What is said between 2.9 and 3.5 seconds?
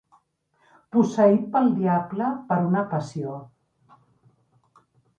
passió.